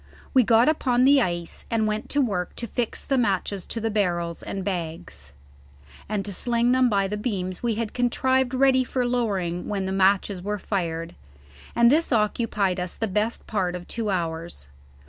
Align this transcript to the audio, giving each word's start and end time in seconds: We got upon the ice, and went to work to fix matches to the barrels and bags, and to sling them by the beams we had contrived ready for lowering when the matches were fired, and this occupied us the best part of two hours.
We 0.33 0.41
got 0.41 0.67
upon 0.67 1.05
the 1.05 1.21
ice, 1.21 1.67
and 1.69 1.85
went 1.85 2.09
to 2.09 2.21
work 2.21 2.55
to 2.55 2.65
fix 2.65 3.07
matches 3.07 3.67
to 3.67 3.79
the 3.79 3.91
barrels 3.91 4.41
and 4.41 4.65
bags, 4.65 5.31
and 6.09 6.25
to 6.25 6.33
sling 6.33 6.71
them 6.71 6.89
by 6.89 7.07
the 7.07 7.17
beams 7.17 7.61
we 7.61 7.75
had 7.75 7.93
contrived 7.93 8.55
ready 8.55 8.83
for 8.83 9.05
lowering 9.07 9.67
when 9.67 9.85
the 9.85 9.91
matches 9.91 10.41
were 10.41 10.57
fired, 10.57 11.13
and 11.75 11.91
this 11.91 12.11
occupied 12.11 12.79
us 12.79 12.95
the 12.95 13.07
best 13.07 13.45
part 13.45 13.75
of 13.75 13.87
two 13.87 14.09
hours. 14.09 14.67